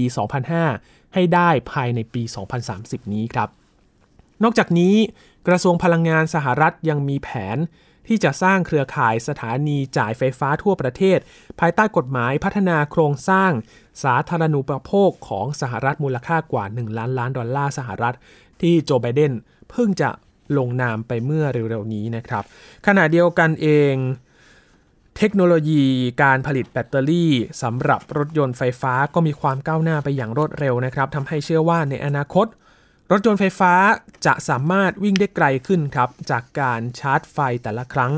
[0.55, 2.23] 2005 ให้ได้ภายในปี
[2.69, 3.49] 2030 นี้ครับ
[4.43, 4.95] นอกจากนี้
[5.49, 7.59] กระทรวงพลังงานสหรัฐยังมีแผน
[8.07, 11.19] ที่จะสร้างเครือข่ายสถานีจ่ายไฟฟ้าทั่วประเทศ
[11.61, 13.51] ภายใต้กฎหมายพัฒนาโครงสร้าง
[14.05, 18.15] สาธารณูปโภคของสหรัฐมูลค่ากว่า 1 ล้านล้านดอลลาร์สหรัฐ
[18.61, 19.33] ที่โจไบเดน
[19.71, 20.11] เพิ่งจะ
[20.59, 22.43] ลงนามไปเมื่อเร็วๆนี้นะครับ
[22.87, 23.95] ขณะเดียวกันเอง
[25.17, 25.85] เทเทคโนโลยี
[26.23, 27.33] การผลิตแบตเตอรี่
[27.63, 32.47] สำหรับรถยนต์ไฟฟ้าก็มีความก้าวหน้าไปอย่างรวดเร็วนะครับทำให้เชื่อว่าในอนาคต
[33.13, 33.73] รถยนต์ไฟฟ้า
[34.27, 38.13] จะสามารถวิ่งได้ไกลขึ้นครับ จากการชาร์จไฟแต่ละครั้ง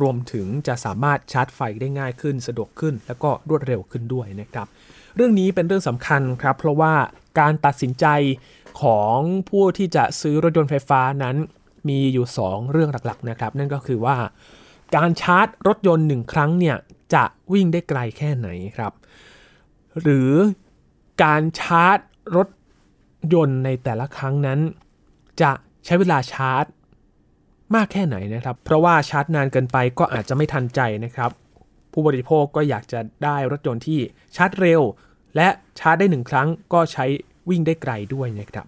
[0.00, 4.66] รวมถึงจะสามารถชาร์จไฟได้ง่ายขึ้น สะดวกขึ้น แล้วก็รวดเร็วขึ้นด้วยนะครับ
[5.16, 6.94] เรื่องนี้เป็นเรื่องสำคัญครับ เพราะว่า
[7.40, 8.06] การตัดสินใจ
[8.82, 9.18] ของ
[9.50, 11.36] ผู้ที่จะซื้อรถยนต์ไฟฟ้านั้น
[11.88, 14.16] มีอยู่ 2 เรื่องหลักๆนะครับ นั่นก็คือว่า
[14.96, 16.76] การชาร์จรถยนต์หนึ่งครั้งเนี่ย
[17.14, 18.92] จะวิ่งได้ไกลแค่ไหนครับ
[20.00, 20.32] หรือ
[21.22, 21.98] การชาร์จ
[22.36, 22.48] รถ
[23.34, 24.60] ยนต์ในแต่ละครั้งนั้น
[25.42, 25.50] จะ
[25.84, 26.64] ใช้เวลาชาร์จ
[27.74, 31.30] มากแค่ไหนนะครับ เพราะว่าชาร์จนานเกินไปก็อาจจะไม่ทันใจนะครับ
[31.92, 34.00] ผู้บริโภคก็อยากจะได้รถยนต์ที่
[34.36, 34.80] ชาร์จเร็ว
[35.36, 37.04] และชาร์จได้หนึ่งครั้งก็ใช้
[37.48, 38.66] วิ่งได้ไกลด้วยนะครับ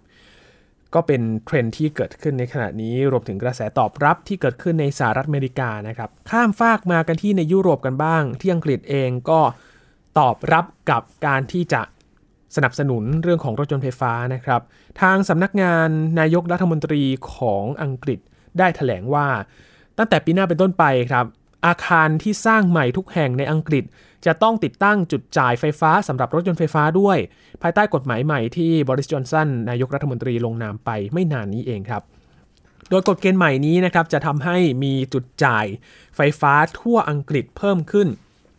[0.94, 9.40] ก็เป็นเทรนที่เกิดขึ้นในขณะนี้รวมถึงกระแสตอบรับที่เกิดขึ้นในสหรัฐอเมริกานะครับ ข้ามฟากมากันที่ในยุโรปกันบ้าง ที่อังกฤษเองก็
[10.18, 11.82] ตอบรับกับการที่จะ
[12.56, 14.60] สนับสนุนเรื่องของรถยนต์ไฟฟ้านะครับ
[15.00, 15.88] ทางสำนักงาน
[16.20, 17.02] นายกรัฐมนตรี
[17.34, 18.18] ของอังกฤษ
[18.58, 19.28] ได้ถแถลงว่า
[19.98, 21.26] ตั้งแต่ปีหน้าเป็นต้นไปครับ
[21.66, 23.84] อาคารที่สร้างใหม่ทุกแห่งในอังกฤษ
[24.26, 27.18] จะต้องติดตั้งจุดจ่ายไฟฟ้าสำหรับรถยนต์ไฟฟ้าด้วย
[27.62, 32.02] ภายใต้กฎหมายใหม่ที่บริสจอนสันนายกรัฐมนตรีลงนามไปไม่นานนี้เองครับ
[32.90, 35.66] โดยกฎเกณฑ์ใหม่นี้นะครับจะทำให้มีจุดจ่าย
[36.16, 38.08] ไฟฟ้าทั่วอังกฤษเพิ่มขึ้น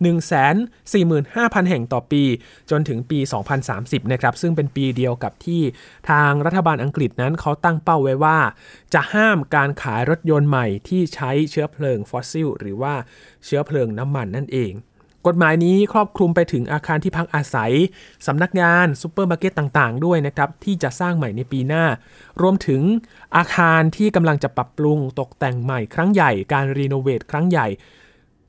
[0.02, 2.24] 145,000 แห่งต่อปี
[2.72, 3.20] จนถึงปี
[3.66, 5.62] 2030 นะครับ ซึ่งเป็นปีเดียวกับที่
[6.10, 8.38] ทางรัฐบาลอังกฤษนั้นเขาตั้งเป้าไว้ว่า
[8.94, 12.94] จะห้ามการขายรถยนต์ใหม่ที่ใช้เชื้อเพลิงฟอสซิล หรือว่า
[13.46, 14.74] เชื้อเพลิงน้ำมันนั่นเอง
[15.28, 17.72] กฎหมายนี้ครอบคลุมไปถึงอาคารที่พักอาศัย
[18.28, 21.86] สำนักงานซูเปอร์มาร์เก็ตต่างๆ ด้วยนะครับ ที่จะสร้างใหม่ในปีหน้า
[22.42, 22.82] รวมถึง
[23.38, 27.68] อาคารที่กำลังจะปรับปรุงตกแต่งใหม่ครั้งใหญ่ การรีโนเวทครั้งใหญ่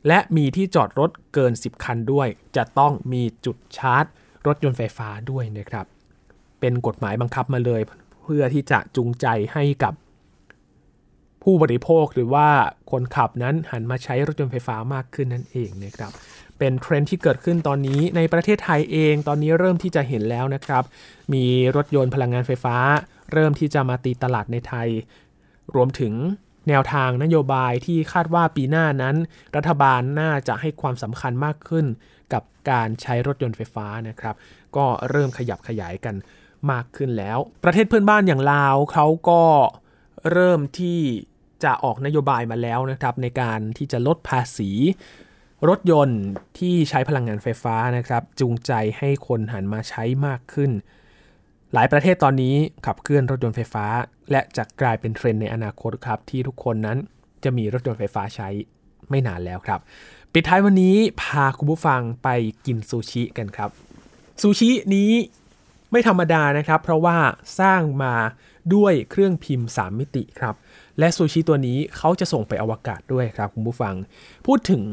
[0.07, 4.05] และมีที่จอดรถเกิน 10 คันด้วย จะต้องมีจุดชาร์จ
[4.47, 5.87] รถยนต์ไฟฟ้าด้วยนะครับ
[6.61, 7.81] เป็นกฎหมายบังคับมาเลย
[8.23, 9.95] เพื่อที่จะจูงใจให้กับ
[11.43, 12.49] ผู้บริโภคหรือว่า
[12.91, 16.13] คนขับนั้นหันมาใช้รถยนต์ไฟฟ้ามากขึ้นนั่นเองนะครับ
[16.59, 20.85] เป็นเทรนด์ที่เกิดขึ้นตอนนี้ในประเทศไทยเองตอนนี้เริ่มที่จะเห็นแล้วนะครับ
[21.33, 21.45] มี
[21.77, 22.77] รถยนต์พลังงานไฟฟ้า
[23.33, 24.89] เริ่มที่จะมาตีตลาดในไทย
[25.75, 26.13] รวมถึง
[26.69, 29.17] แนวทางนโยบายที่คาดว่าปีหน้านั้น
[29.57, 31.87] รัฐบาลน่าจะให้ความสำคัญมากขึ้น
[32.33, 34.35] กับการใช้รถยนต์ไฟฟ้านะครับ
[34.77, 36.15] ก็เริ่มขยับขยายกัน
[36.71, 39.43] มากขึ้นแล้ว ประเทศเพื่อนบ้านอย่างลาวเขาก็
[40.33, 41.01] เริ่มที่
[41.65, 44.71] จะออกนโยบายมาแล้วนะครับ ในการที่จะลดภาษี
[45.69, 46.21] รถยนต์
[46.59, 50.71] ที่ใช้พลังงานไฟฟ้านะครับ จูงใจให้คนหันมาใช้มากขึ้น
[51.75, 52.55] หลายประเทศตอนนี้
[52.87, 53.87] ขับเคลื่อนรถยนต์ไฟฟ้า
[54.31, 56.99] และจะกลายเป็นเทรนด์ในอนาคตครับ ที่ทุกคนนั้น
[57.45, 58.49] จะมีรถยนต์ไฟฟ้าใช้
[59.11, 59.81] ไม่นานแล้วครับ
[60.33, 62.29] ปิดท้ายวันนี้พาคุณผู้ฟังไป
[62.67, 63.71] กินซูชิกันครับ
[64.43, 65.11] ซูชินี้
[65.91, 67.17] ไม่ธรรมดานะครับ เพราะว่า
[67.61, 68.15] สร้างมา
[68.75, 70.55] ด้วยเครื่องพิมพ์ 3 มิติครับ
[70.99, 73.95] และซูชิตัวนี้เขาจะส่งไปอวกาศด้วยครับคุณผู้ฟัง
[74.47, 74.85] พูดถึง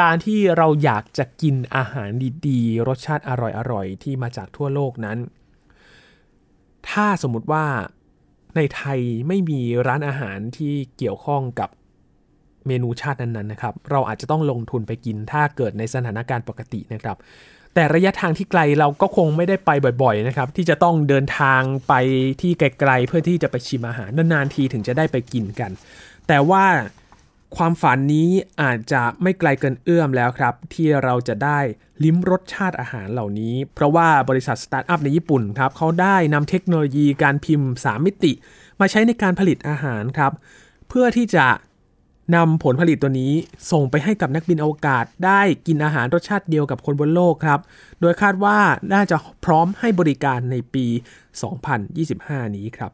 [0.00, 2.08] การที่เราอยากจะกินอาหาร
[2.48, 3.30] ดีๆ รสชาติอ
[3.72, 5.18] ร่อยๆ ที่มาจากทั่วโลกนั้น
[6.96, 7.64] ถ้าสมมติว่า
[8.56, 11.70] ในไทยไม่มีร้านอาหารที่เกี่ยวข้องกับ
[12.66, 17.16] เมนูชาตินั้นๆนะครับ เราอาจจะต้องลงทุนไปกินถ้าเกิดในสถานการณ์ปกตินะครับ
[17.74, 19.70] แต่ระยะทางที่ไกลเราก็คงไม่ได้ไป
[20.02, 21.94] บ่อยๆนะครับ ที่จะต้องเดินทางไป
[22.40, 25.70] ที่ไกลๆเพื่อที่จะไปชิมอาหารนานๆทีถึงจะได้ไปกินกัน
[26.28, 26.64] แต่ว่า
[27.56, 28.28] ความฝันนี้
[28.62, 31.58] อาจจะไม่ไกลเกินเอื้อมแล้วครับ ที่เราจะได้
[32.04, 38.32] ลิ้มรสชาติอาหารเหล่านี้ เพราะว่าบริษัทสตาร์ทอัพในญี่ปุ่นครับเขาได้นำเทคโนโลยีการพิมพ์ 3 มิติ
[38.80, 40.32] มาใช้ในการผลิตอาหารครับ
[40.88, 41.46] เพื่อที่จะ
[42.36, 43.32] นำผลผลิตตัวนี้
[43.70, 47.60] ส่งไปให้กับนักบินอวกาศ ได้กินอาหารรสชาติเดียวกับคนบนโลกครับ
[48.00, 48.58] โดยคาดว่า
[48.92, 50.86] น่าจะพร้อมให้บริการในปี
[51.70, 52.92] 2025 นี้ครับ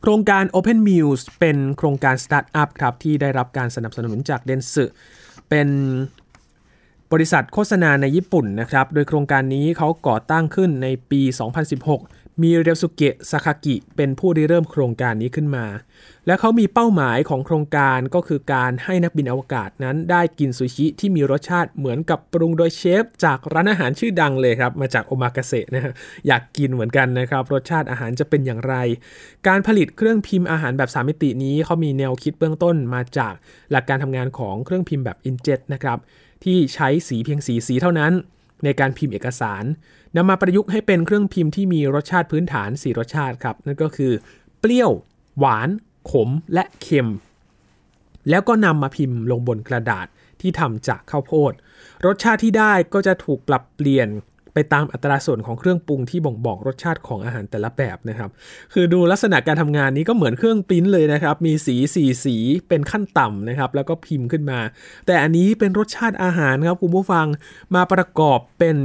[0.00, 4.84] โครงการ Open Meals เป็นโครงการสตาร์ทอัพครับที่ได้รับการสนับสนุนจากเดนซึ
[5.48, 5.68] เป็น
[7.12, 11.22] บริษัทโฆษณาในญี่ปุ่นนะครับ โดยโครงการนี้เขาก่อตั้งขึ้นในปี
[11.74, 15.66] 2016 มีเรียวสุเกะซาคากิเป็นผู้ริเริ่มโครงการนี้ขึ้นมา
[16.26, 25.92] และเขามีเป้าหมายของโครงการก็คือการให้นักบินอวกาศนั้นได้กินซูชิที่มีรสชาติเหมือนกับปรุงโดยเชฟ จากร้านอาหารชื่อดังเลยครับ มาจากโอมากาเสะนะฮะ
[26.26, 28.74] อยากกินเหมือนกันนะครับ รสชาติอาหารจะเป็นอย่างไร
[29.48, 33.34] การผลิตเครื่องพิมพ์อาหารแบบสามมิตินี้เขามีแนวคิดเบื้องต้นมาจาก
[33.70, 35.98] หลักการทำงานของเครื่องพิมพ์แบบ Inkjet นะครับ
[36.44, 38.12] ที่ใช้สีเพียงสีสีเท่านั้น
[38.64, 39.64] ในการพิมพ์เอกสาร
[40.16, 44.12] นำมาประยุกต์ให้เป็นเครื่องพิมพ์ที่มีรสชาติพื้นฐาน 4 รสชาติครับ นั่นก็คือ
[44.60, 44.92] เปรี้ยว
[45.38, 45.68] หวาน
[46.10, 47.10] ขม และเค็ม
[48.30, 50.06] แล้วก็นำมาพิมพ์ลงบนกระดาษ
[50.40, 51.52] ที่ทำจากข้าวโพด
[52.06, 54.08] รสชาติที่ได้ก็จะถูกปรับเปลี่ยน
[54.54, 58.30] ไปตามอัตราส่วนของเครื่องปรุงที่บ่งบอกรสชาติของอาหารแต่ละแบบนะครับ
[58.72, 62.36] คือดูลักษณะการทำงานนี้ก็เหมือนเครื่องปริ้นเลยนะครับ มีสีสีสี
[62.68, 64.58] เป็นขั้นต่ำนะครับ แล้วก็พิมพ์ขึ้นมา
[65.06, 67.26] แต่อันนี้เป็นรสชาติอาหารครับคุณผู้ฟัง
[67.74, 68.76] มาประกอบเป็น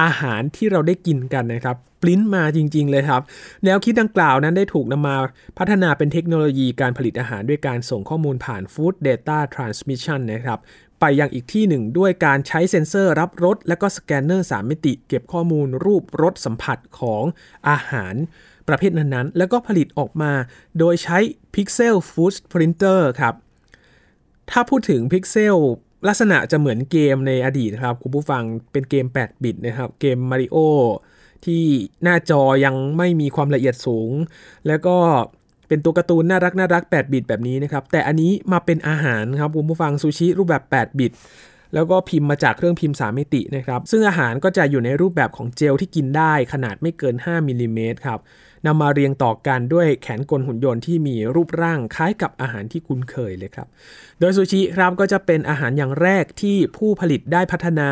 [0.00, 3.22] อาหารที่เราได้กินกันนะครับปริ้นมาจริง ๆ เลยครับ
[3.64, 5.16] แนวคิดดังกล่าวนั้นได้ถูกนำมา
[5.58, 10.58] พัฒนาเป็นเทคโนโลยีการผลิตอาหารด้วยการส่งข้อมูลผ่าน Food Data Transmission นะครับ
[11.00, 17.24] ไปยังอีกที่หนึ่งด้วยการใช้เซ็นเซอร์รับรสและก็สแกนเนอร์ 3 มิติ เก็บข้อมูลรูปรสสัมผัสของ
[17.68, 18.14] อาหาร
[18.68, 20.32] ประเภทนั้นๆ แล้วก็ผลิตออกมา
[20.78, 21.18] โดยใช้
[21.54, 23.34] Pixel Food Printer ครับ
[24.50, 25.56] ถ้าพูดถึง Pixel
[26.08, 30.56] ลักษณะจะเหมือนเกมในอดีตครับ คุณผู้ฟังเป็นเกม 8 บิตนะครับ เกม Mario
[31.44, 31.62] ที่
[32.02, 34.10] หน้าจอยังไม่มีความละเอียดสูง
[34.66, 34.96] แล้วก็
[35.68, 41.12] เป็นตัวการ์ตูนน่ารักน่ารัก 8 บิตแบบนี้นะครับ แต่อันนี้มาเป็นอาหารครับคุณผู้ฟังซูชิรูปแบบ 8 บิต
[41.74, 48.20] แล้วก็พิมพ์มาจากเครื่องพิมพ์ 3 มิตินะครับ ซึ่งอาหารก็จะอยู่ในรูปแบบของเจลที่กินได้ขนาดไม่เกิน 5มิลลิเมตรครับ
[48.66, 53.68] นำมาเรียงต่อกันด้วยแขนกลหุ่นยนต์ที่มีรูปร่างคล้ายกับอาหารที่คุ้นเคยเลยครับ
[54.18, 57.88] โดยซูชิครับก็จะเป็นอาหารอย่างแรกที่ผู้ผลิตได้พัฒนา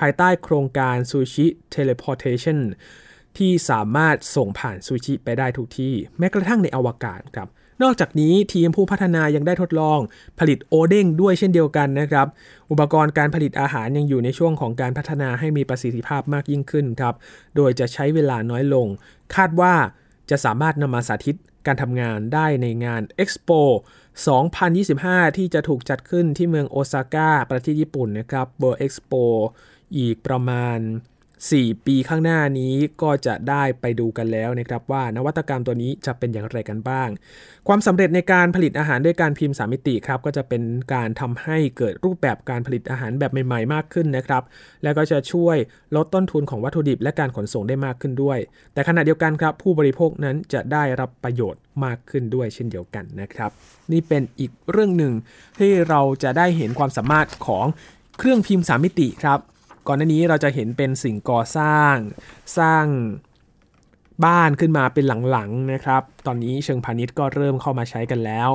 [0.00, 2.58] ภายใต้โครงการ Sushi Teleportation
[3.38, 7.48] ที่สามารถส่งผ่านซูชิไปได้ทุกที่ แม้กระทั่งในอวกาศครับ
[7.82, 9.98] นอกจากนี้ทีมผู้พัฒนายังได้ทดลอง
[10.38, 12.26] ผลิตโอเด้งด้วยเช่นเดียวกันนะครับ
[12.70, 17.14] อุปกรณ์การผลิตอาหารยังอยู่ในช่วงของการพัฒนาให้มีประสิทธิภาพมากยิ่งขึ้นครับ
[17.56, 18.86] โดยจะใช้เวลาน้อยลง
[19.34, 19.74] คาดว่า
[20.30, 23.60] จะสามารถนำมาสาธิตการทำงานได้ในงาน Expo
[24.58, 29.24] 2025 ที่จะถูกจัดขึ้นที่เมืองโอซาก้าประเทศญี่ปุ่นนะครับ World Expo
[29.96, 30.78] อีกประมาณ
[31.50, 37.08] 4 ปีข้างหน้านี้ก็จะได้ไปดูกันแล้วนะครับว่านวัตกรรมตัวนี้จะเป็นอย่างไรกันบ้าง
[37.68, 40.62] ความสำเร็จในการผลิตอาหารด้วยการพิมพ์สามิติครับก็จะเป็น
[40.94, 44.42] การทำให้เกิดรูปแบบการผลิตอาหารแบบใหม่ ๆ มากขึ้นนะครับ
[44.82, 45.56] แล้วก็จะช่วย
[45.96, 48.38] ลดต้นทุนของวัตถุดิบและการขนส่งได้มากขึ้นด้วย
[48.72, 53.50] แต่ขณะเดียวกันครับผู้บริโภคนั้นจะได้รับประโยชน์มากขึ้นด้วยเช่นเดียวกันนะครับ
[53.92, 55.12] นี่เป็นอีกเรื่องหนึ่ง
[55.58, 57.66] ที่เราจะได้เห็นความสามารถของ
[58.18, 59.40] เครื่องพิมพ์สามิติครับ
[59.86, 61.94] ก่อนหน้านี้เราจะเห็นเป็นสิ่งก่อสร้าง
[62.58, 62.86] สร้าง
[64.24, 68.50] บ้านขึ้นมาเป็นหลังๆนะครับ ตอนนี้เชิงพาณิชย์ก็เริ่มเข้ามาใช้กันแล้ว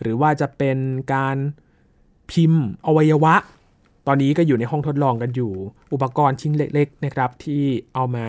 [0.00, 0.78] หรือว่าจะเป็น
[1.14, 1.36] การ
[2.30, 3.34] พิมพ์อวัยวะ
[4.06, 5.52] ตอนนี้ก็อยู่ในห้องทดลองกันอยู่
[5.92, 7.62] อุปกรณ์ชิ้นเล็กๆนะครับ ที่
[7.94, 8.26] เอามา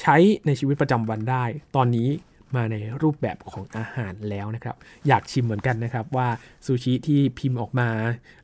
[0.00, 1.44] ใช้ในชีวิตประจำวันได้
[1.76, 2.08] ตอนนี้
[2.56, 4.76] มาในรูปแบบของอาหารแล้วนะครับ
[5.08, 6.28] อยากชิมเหมือนกันนะครับว่า
[6.64, 7.88] ซูชิที่พิมพ์ออกมา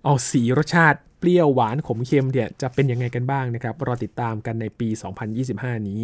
[0.04, 4.88] เอาสีรสชาติ เปรี้ยวหวานขมเค็มเนี่ยจะเป็นยังไงกันบ้างนะครับ รอติดตามกันในปี
[5.38, 6.00] 2025 นี้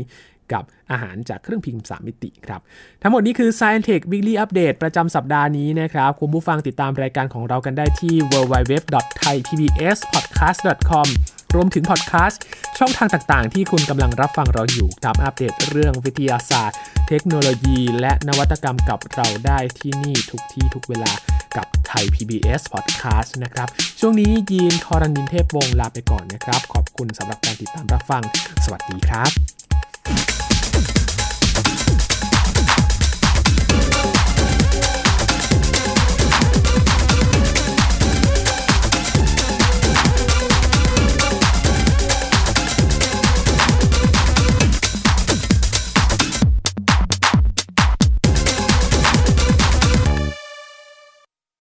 [0.53, 2.61] กับอาหารจากเครื่องพิมพ์ 3 มิติครับ
[3.03, 11.07] ทั้งหมดนี้คือ Science Tech Weekly Update ประจำสัปดาห์นี้นะครับ คุณผู้ฟังติดตามรายการของเรากันได้ที่ www.thaipbspodcast.com
[11.55, 12.41] รวมถึงพอดแคสต์
[12.79, 16.79] ช่องทางต่างๆ ที่คุณกำลังรับฟังเราอยู่ตามอัปเดตเรื่องวิทยาศาสตร์
[17.09, 21.13] เทคโนโลยี และนวัตกรรมกับเราได้ที่นี่ทุกที่ทุกเวลา
[21.57, 23.69] กับไทย PBS Podcast นะครับ
[24.01, 28.23] ช่วงนี้ยีนทอรันินเทพวงศ์ลาไปก่อนนะครับ ขอบคุณสำหรับการติดตามรับฟัง
[28.65, 29.66] สวัสดีครับ